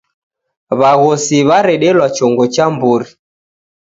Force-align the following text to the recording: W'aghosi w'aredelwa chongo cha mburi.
W'aghosi 0.79 1.37
w'aredelwa 1.49 2.07
chongo 2.17 2.43
cha 2.53 2.65
mburi. 2.73 3.07